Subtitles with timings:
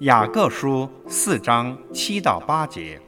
[0.00, 3.00] 雅各书四章七到八节，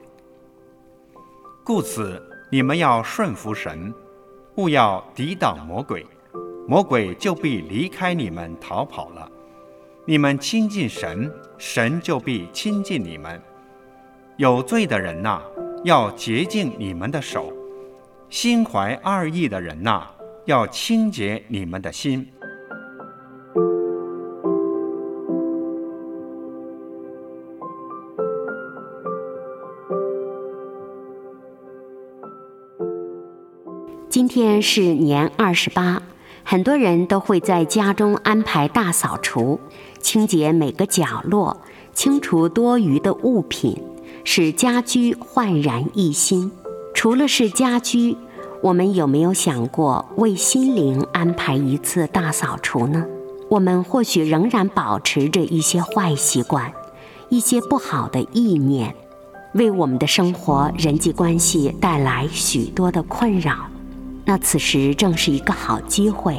[1.62, 2.18] 故此
[2.50, 3.92] 你们要顺服神，
[4.54, 6.06] 勿要抵挡魔鬼，
[6.66, 9.30] 魔鬼就必离开你们逃跑了。
[10.06, 13.38] 你们亲近神，神就必亲近你们。
[14.38, 15.42] 有罪的人呐，
[15.84, 17.52] 要洁净你们的手；
[18.30, 20.06] 心怀二意的人呐，
[20.46, 22.26] 要清洁你们的心。
[34.18, 36.02] 今天是年二十八，
[36.42, 39.60] 很多人都会在家中安排大扫除，
[40.00, 41.56] 清洁每个角落，
[41.94, 43.80] 清除多余的物品，
[44.24, 46.50] 使家居焕然一新。
[46.92, 48.16] 除了是家居，
[48.60, 53.06] 我们有没有想过为心灵安排一次大扫除呢？
[53.48, 56.72] 我们或许仍然保持着一些坏习惯，
[57.28, 58.96] 一些不好的意念，
[59.54, 63.54] 为我们的生活、人际关系带来许多的困扰。
[64.28, 66.36] 那此时正是一个好机会，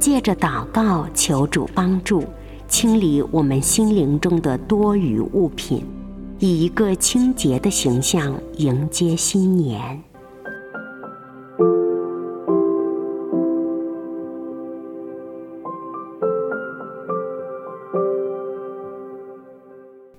[0.00, 2.24] 借着祷告求主帮助，
[2.66, 5.86] 清理我们心灵中的多余物品，
[6.40, 10.02] 以一个清洁的形象迎接新年。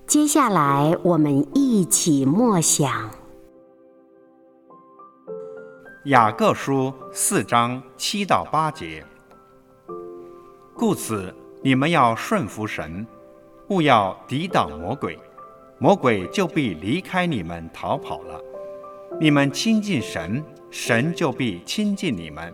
[0.06, 3.21] 接下来，我们一起默想。
[6.06, 9.04] 雅各书四章七到八节，
[10.74, 11.32] 故此
[11.62, 13.06] 你们要顺服神，
[13.68, 15.16] 勿要抵挡魔鬼，
[15.78, 18.40] 魔鬼就必离开你们逃跑了。
[19.20, 22.52] 你们亲近神，神就必亲近你们。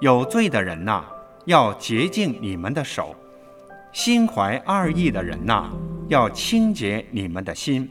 [0.00, 1.04] 有罪的人呐，
[1.46, 3.16] 要洁净你们的手；
[3.94, 5.70] 心怀二意的人呐，
[6.08, 7.90] 要清洁你们的心。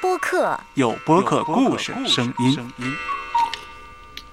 [0.00, 3.15] 播客，有播客故事声音。